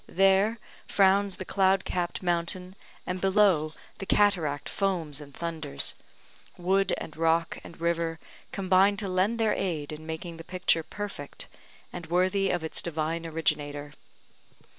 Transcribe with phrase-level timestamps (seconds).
[0.09, 0.57] There
[0.87, 5.93] frowns the cloud capped mountain, and below, the cataract foams and thunders;
[6.57, 8.17] wood, and rock, and river
[8.51, 11.47] combine to lend their aid in making the picture perfect,
[11.93, 13.93] and worthy of its Divine Originator.